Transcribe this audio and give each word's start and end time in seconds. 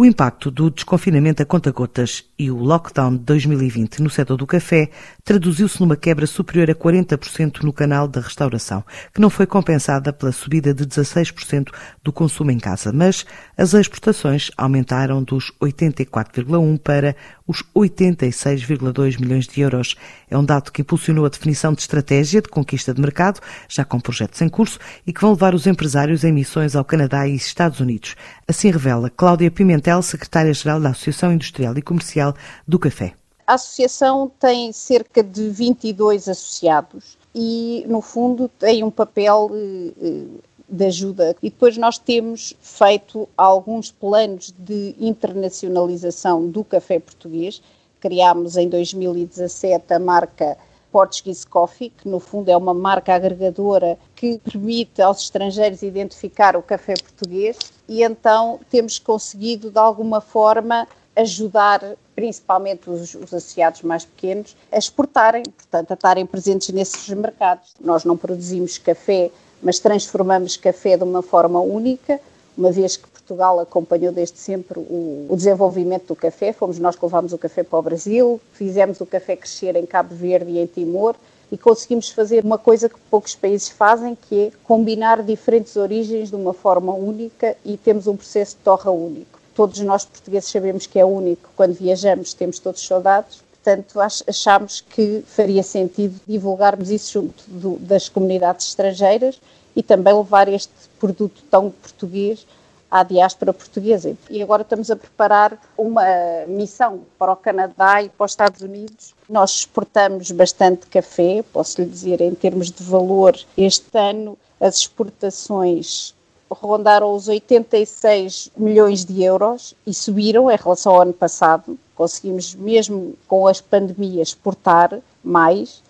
O 0.00 0.04
impacto 0.06 0.50
do 0.50 0.70
desconfinamento 0.70 1.42
a 1.42 1.44
conta-gotas 1.44 2.24
e 2.38 2.50
o 2.50 2.56
lockdown 2.56 3.18
de 3.18 3.18
2020 3.18 4.00
no 4.00 4.08
setor 4.08 4.38
do 4.38 4.46
café 4.46 4.88
traduziu-se 5.22 5.78
numa 5.78 5.94
quebra 5.94 6.26
superior 6.26 6.70
a 6.70 6.74
40% 6.74 7.62
no 7.62 7.70
canal 7.70 8.08
da 8.08 8.22
restauração, 8.22 8.82
que 9.12 9.20
não 9.20 9.28
foi 9.28 9.44
compensada 9.44 10.10
pela 10.10 10.32
subida 10.32 10.72
de 10.72 10.86
16% 10.86 11.68
do 12.02 12.10
consumo 12.14 12.50
em 12.50 12.58
casa, 12.58 12.90
mas 12.94 13.26
as 13.58 13.74
exportações 13.74 14.50
aumentaram 14.56 15.22
dos 15.22 15.52
84,1 15.60 16.78
para 16.78 17.14
os 17.50 17.64
86,2 17.74 19.18
milhões 19.20 19.48
de 19.48 19.60
euros. 19.60 19.96
É 20.30 20.38
um 20.38 20.44
dado 20.44 20.70
que 20.70 20.82
impulsionou 20.82 21.26
a 21.26 21.28
definição 21.28 21.72
de 21.72 21.80
estratégia 21.80 22.40
de 22.40 22.48
conquista 22.48 22.94
de 22.94 23.00
mercado, 23.00 23.40
já 23.68 23.84
com 23.84 23.98
projetos 23.98 24.40
em 24.40 24.48
curso, 24.48 24.78
e 25.04 25.12
que 25.12 25.20
vão 25.20 25.32
levar 25.32 25.52
os 25.52 25.66
empresários 25.66 26.22
em 26.22 26.32
missões 26.32 26.76
ao 26.76 26.84
Canadá 26.84 27.26
e 27.26 27.34
Estados 27.34 27.80
Unidos. 27.80 28.14
Assim 28.46 28.70
revela 28.70 29.10
Cláudia 29.10 29.50
Pimentel, 29.50 30.00
secretária-geral 30.00 30.80
da 30.80 30.90
Associação 30.90 31.32
Industrial 31.32 31.76
e 31.76 31.82
Comercial 31.82 32.36
do 32.68 32.78
Café. 32.78 33.14
A 33.44 33.54
associação 33.54 34.30
tem 34.38 34.72
cerca 34.72 35.24
de 35.24 35.50
22 35.50 36.28
associados 36.28 37.18
e, 37.34 37.84
no 37.88 38.00
fundo, 38.00 38.48
tem 38.48 38.84
um 38.84 38.92
papel 38.92 39.50
eh, 39.52 39.92
eh, 40.00 40.24
de 40.70 40.84
ajuda. 40.86 41.36
E 41.42 41.50
depois 41.50 41.76
nós 41.76 41.98
temos 41.98 42.54
feito 42.60 43.28
alguns 43.36 43.90
planos 43.90 44.54
de 44.56 44.94
internacionalização 44.98 46.48
do 46.48 46.62
café 46.62 46.98
português. 46.98 47.60
Criámos 47.98 48.56
em 48.56 48.68
2017 48.68 49.92
a 49.92 49.98
marca 49.98 50.56
Portuguese 50.90 51.46
Coffee, 51.46 51.90
que 51.90 52.08
no 52.08 52.18
fundo 52.18 52.50
é 52.50 52.56
uma 52.56 52.74
marca 52.74 53.14
agregadora 53.14 53.98
que 54.14 54.38
permite 54.38 55.00
aos 55.00 55.22
estrangeiros 55.22 55.82
identificar 55.82 56.56
o 56.56 56.62
café 56.62 56.94
português 56.94 57.56
e 57.88 58.02
então 58.02 58.60
temos 58.70 58.98
conseguido 58.98 59.70
de 59.70 59.78
alguma 59.78 60.20
forma 60.20 60.86
ajudar 61.14 61.96
principalmente 62.14 62.88
os, 62.90 63.14
os 63.14 63.32
associados 63.34 63.82
mais 63.82 64.04
pequenos 64.04 64.56
a 64.70 64.78
exportarem, 64.78 65.42
portanto 65.42 65.90
a 65.90 65.94
estarem 65.94 66.26
presentes 66.26 66.68
nesses 66.70 67.08
mercados. 67.08 67.72
Nós 67.80 68.04
não 68.04 68.16
produzimos 68.16 68.78
café 68.78 69.30
mas 69.62 69.78
transformamos 69.78 70.56
café 70.56 70.96
de 70.96 71.04
uma 71.04 71.22
forma 71.22 71.60
única, 71.60 72.20
uma 72.56 72.70
vez 72.70 72.96
que 72.96 73.08
Portugal 73.08 73.60
acompanhou 73.60 74.12
desde 74.12 74.38
sempre 74.38 74.78
o, 74.78 75.26
o, 75.28 75.36
desenvolvimento 75.36 76.08
do 76.08 76.16
café, 76.16 76.52
fomos 76.52 76.78
nós 76.78 76.96
que 76.96 77.04
levámos 77.04 77.32
o 77.32 77.38
café 77.38 77.62
para 77.62 77.78
o 77.78 77.82
Brasil, 77.82 78.40
fizemos 78.52 79.00
o 79.00 79.06
café 79.06 79.36
crescer 79.36 79.76
em 79.76 79.86
Cabo 79.86 80.14
Verde 80.14 80.50
e 80.50 80.58
em 80.58 80.66
Timor 80.66 81.14
e 81.52 81.58
conseguimos 81.58 82.10
fazer 82.10 82.44
uma 82.44 82.58
coisa 82.58 82.88
que 82.88 82.98
poucos 83.10 83.34
países 83.34 83.68
fazem, 83.68 84.16
que 84.16 84.46
é 84.46 84.52
combinar 84.64 85.22
diferentes 85.22 85.76
origens 85.76 86.30
de 86.30 86.36
uma 86.36 86.52
forma 86.52 86.92
única 86.92 87.56
e 87.64 87.76
temos 87.76 88.06
um 88.06 88.16
processo 88.16 88.56
de 88.56 88.62
torra 88.62 88.90
único. 88.90 89.38
Todos 89.54 89.78
nós 89.80 90.04
portugueses 90.04 90.48
sabemos 90.48 90.86
que 90.86 90.98
é 90.98 91.04
único, 91.04 91.50
quando 91.56 91.74
viajamos 91.74 92.34
temos 92.34 92.58
todos 92.58 92.86
saudades, 92.86 93.42
portanto 93.62 94.00
achámos 94.26 94.80
que 94.80 95.22
faria 95.26 95.62
sentido 95.62 96.18
divulgarmos 96.26 96.90
isso 96.90 97.12
junto 97.12 97.44
do, 97.46 97.76
das 97.78 98.08
comunidades 98.08 98.68
estrangeiras 98.68 99.40
e 99.76 99.82
também 99.82 100.14
levar 100.14 100.48
este 100.48 100.72
produto 100.98 101.42
tão 101.50 101.70
português 101.70 102.46
à 102.90 103.04
diáspora 103.04 103.52
portuguesa. 103.52 104.16
E 104.28 104.42
agora 104.42 104.62
estamos 104.62 104.90
a 104.90 104.96
preparar 104.96 105.56
uma 105.78 106.04
missão 106.48 107.02
para 107.18 107.32
o 107.32 107.36
Canadá 107.36 108.02
e 108.02 108.08
para 108.08 108.24
os 108.24 108.32
Estados 108.32 108.62
Unidos. 108.62 109.14
Nós 109.28 109.50
exportamos 109.52 110.30
bastante 110.32 110.86
café, 110.86 111.44
posso 111.52 111.80
lhe 111.80 111.88
dizer, 111.88 112.20
em 112.20 112.34
termos 112.34 112.70
de 112.70 112.82
valor, 112.82 113.38
este 113.56 113.96
ano 113.96 114.36
as 114.60 114.78
exportações 114.78 116.14
rondaram 116.50 117.14
os 117.14 117.28
86 117.28 118.50
milhões 118.56 119.04
de 119.04 119.22
euros 119.22 119.74
e 119.86 119.94
subiram 119.94 120.50
em 120.50 120.56
relação 120.56 120.94
ao 120.94 121.02
ano 121.02 121.12
passado. 121.12 121.78
Conseguimos, 121.94 122.54
mesmo 122.54 123.14
com 123.28 123.46
as 123.46 123.60
pandemias, 123.60 124.28
exportar 124.28 125.00
mais, 125.22 125.82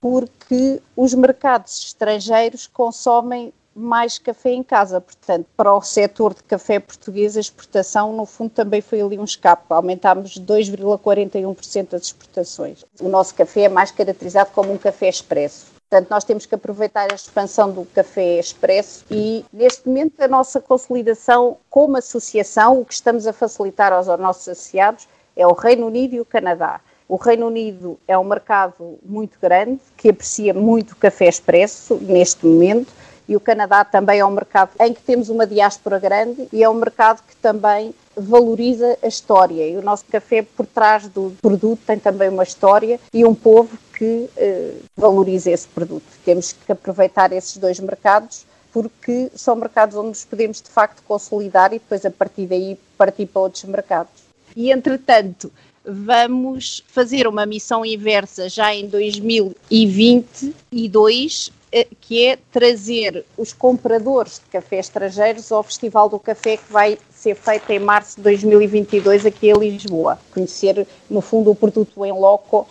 porque 0.00 0.80
os 0.96 1.14
mercados 1.14 1.84
estrangeiros 1.84 2.66
consomem 2.66 3.52
mais 3.74 4.18
café 4.18 4.50
em 4.50 4.62
casa. 4.62 5.00
Portanto, 5.00 5.46
para 5.56 5.72
o 5.72 5.80
setor 5.80 6.34
de 6.34 6.42
café 6.42 6.80
português, 6.80 7.36
a 7.36 7.40
exportação, 7.40 8.12
no 8.12 8.26
fundo, 8.26 8.50
também 8.50 8.80
foi 8.80 9.00
ali 9.00 9.18
um 9.18 9.24
escape. 9.24 9.64
Aumentámos 9.70 10.38
2,41% 10.38 11.90
das 11.90 12.02
exportações. 12.02 12.84
O 13.00 13.08
nosso 13.08 13.34
café 13.34 13.62
é 13.62 13.68
mais 13.68 13.90
caracterizado 13.90 14.50
como 14.52 14.72
um 14.72 14.78
café 14.78 15.08
expresso. 15.08 15.77
Portanto, 15.90 16.10
nós 16.10 16.22
temos 16.22 16.44
que 16.44 16.54
aproveitar 16.54 17.10
a 17.10 17.14
expansão 17.14 17.70
do 17.70 17.86
café 17.86 18.38
expresso 18.38 19.06
e, 19.10 19.42
neste 19.50 19.88
momento, 19.88 20.20
a 20.20 20.28
nossa 20.28 20.60
consolidação 20.60 21.56
como 21.70 21.96
associação, 21.96 22.80
o 22.80 22.84
que 22.84 22.92
estamos 22.92 23.26
a 23.26 23.32
facilitar 23.32 23.90
aos, 23.90 24.06
nossos 24.06 24.46
associados 24.48 25.08
é 25.34 25.46
o 25.46 25.52
Reino 25.54 25.86
Unido 25.86 26.14
e 26.14 26.20
o 26.20 26.26
Canadá. 26.26 26.80
O 27.08 27.16
Reino 27.16 27.46
Unido 27.46 27.98
é 28.06 28.18
um 28.18 28.24
mercado 28.24 28.98
muito 29.02 29.38
grande, 29.40 29.80
que 29.96 30.10
aprecia 30.10 30.52
muito 30.52 30.92
o 30.92 30.96
café 30.96 31.26
expresso 31.26 31.94
neste 32.02 32.44
momento, 32.44 32.92
e 33.26 33.34
o 33.34 33.40
Canadá 33.40 33.82
também 33.82 34.20
é 34.20 34.24
um 34.26 34.30
mercado 34.30 34.70
em 34.80 34.92
que 34.92 35.00
temos 35.00 35.30
uma 35.30 35.46
diáspora 35.46 35.98
grande 35.98 36.48
e 36.50 36.62
é 36.62 36.68
um 36.68 36.74
mercado 36.74 37.22
que 37.26 37.36
também 37.36 37.94
valoriza 38.16 38.98
a 39.02 39.06
história. 39.06 39.68
E 39.68 39.76
o 39.76 39.82
nosso 39.82 40.04
café, 40.06 40.42
por 40.42 40.66
trás 40.66 41.08
do 41.08 41.34
produto, 41.40 41.80
tem 41.86 41.98
também 41.98 42.28
uma 42.30 42.42
história 42.42 42.98
e 43.12 43.24
um 43.24 43.34
povo 43.34 43.76
que 43.98 44.30
eh, 44.36 44.74
valoriza 44.96 45.50
esse 45.50 45.66
produto. 45.66 46.06
Temos 46.24 46.52
que 46.52 46.70
aproveitar 46.70 47.32
esses 47.32 47.56
dois 47.56 47.80
mercados 47.80 48.46
porque 48.72 49.28
são 49.34 49.56
mercados 49.56 49.96
onde 49.96 50.08
nos 50.08 50.24
podemos 50.24 50.62
de 50.62 50.70
facto 50.70 51.02
consolidar 51.02 51.72
e 51.72 51.80
depois 51.80 52.06
a 52.06 52.10
partir 52.10 52.46
daí 52.46 52.78
partir 52.96 53.26
para 53.26 53.42
outros 53.42 53.64
mercados. 53.64 54.12
E 54.54 54.70
entretanto, 54.70 55.50
vamos 55.84 56.84
fazer 56.86 57.26
uma 57.26 57.44
missão 57.44 57.84
inversa 57.84 58.48
já 58.48 58.72
em 58.74 58.86
2022 58.86 61.50
eh, 61.72 61.88
que 62.00 62.26
é 62.26 62.38
trazer 62.52 63.24
os 63.36 63.52
compradores 63.52 64.34
de 64.34 64.46
café 64.50 64.78
estrangeiros 64.78 65.50
ao 65.50 65.62
Festival 65.62 66.08
do 66.08 66.18
Café 66.18 66.56
que 66.56 66.72
vai 66.72 66.98
ser 67.10 67.34
feito 67.34 67.68
em 67.70 67.78
março 67.78 68.16
de 68.16 68.22
2022 68.22 69.26
aqui 69.26 69.50
em 69.50 69.54
Lisboa. 69.54 70.18
Conhecer, 70.32 70.86
no 71.10 71.20
fundo, 71.20 71.50
o 71.50 71.54
produto 71.54 72.06
em 72.06 72.12
loco 72.12 72.66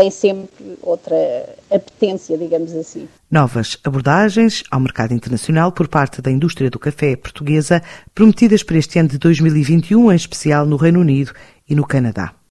tem 0.00 0.10
sempre 0.10 0.78
outra 0.80 1.14
apetência, 1.70 2.38
digamos 2.38 2.72
assim. 2.72 3.06
Novas 3.30 3.76
abordagens 3.84 4.64
ao 4.70 4.80
mercado 4.80 5.12
internacional 5.12 5.70
por 5.72 5.88
parte 5.88 6.22
da 6.22 6.30
indústria 6.30 6.70
do 6.70 6.78
café 6.78 7.14
portuguesa, 7.16 7.82
prometidas 8.14 8.62
para 8.62 8.78
este 8.78 8.98
ano 8.98 9.10
de 9.10 9.18
2021, 9.18 10.10
em 10.10 10.16
especial 10.16 10.64
no 10.64 10.76
Reino 10.76 11.00
Unido 11.00 11.34
e 11.68 11.74
no 11.74 11.86
Canadá. 11.86 12.32